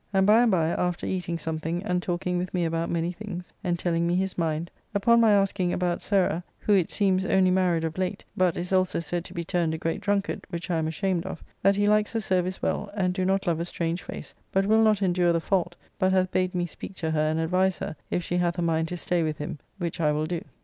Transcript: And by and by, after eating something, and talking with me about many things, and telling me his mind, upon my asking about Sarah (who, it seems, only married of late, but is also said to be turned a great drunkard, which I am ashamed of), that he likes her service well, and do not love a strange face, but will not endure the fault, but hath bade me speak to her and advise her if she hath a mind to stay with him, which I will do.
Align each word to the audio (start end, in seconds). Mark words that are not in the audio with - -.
And 0.13 0.25
by 0.25 0.41
and 0.41 0.49
by, 0.49 0.69
after 0.69 1.05
eating 1.05 1.37
something, 1.37 1.83
and 1.83 2.01
talking 2.01 2.39
with 2.39 2.55
me 2.55 2.65
about 2.65 2.89
many 2.89 3.11
things, 3.11 3.53
and 3.63 3.77
telling 3.77 4.07
me 4.07 4.15
his 4.15 4.35
mind, 4.35 4.71
upon 4.95 5.21
my 5.21 5.31
asking 5.31 5.71
about 5.71 6.01
Sarah 6.01 6.43
(who, 6.57 6.73
it 6.73 6.89
seems, 6.89 7.23
only 7.23 7.51
married 7.51 7.83
of 7.83 7.99
late, 7.99 8.25
but 8.35 8.57
is 8.57 8.73
also 8.73 8.99
said 8.99 9.23
to 9.25 9.33
be 9.35 9.43
turned 9.43 9.75
a 9.75 9.77
great 9.77 10.01
drunkard, 10.01 10.41
which 10.49 10.71
I 10.71 10.77
am 10.79 10.87
ashamed 10.87 11.27
of), 11.27 11.43
that 11.61 11.75
he 11.75 11.87
likes 11.87 12.13
her 12.13 12.19
service 12.19 12.63
well, 12.63 12.89
and 12.95 13.13
do 13.13 13.25
not 13.25 13.45
love 13.45 13.59
a 13.59 13.65
strange 13.65 14.01
face, 14.01 14.33
but 14.51 14.65
will 14.65 14.81
not 14.81 15.03
endure 15.03 15.33
the 15.33 15.39
fault, 15.39 15.75
but 15.99 16.11
hath 16.11 16.31
bade 16.31 16.55
me 16.55 16.65
speak 16.65 16.95
to 16.95 17.11
her 17.11 17.21
and 17.29 17.37
advise 17.39 17.77
her 17.77 17.95
if 18.09 18.23
she 18.23 18.37
hath 18.37 18.57
a 18.57 18.63
mind 18.63 18.87
to 18.87 18.97
stay 18.97 19.21
with 19.21 19.37
him, 19.37 19.59
which 19.77 20.01
I 20.01 20.11
will 20.11 20.25
do. 20.25 20.41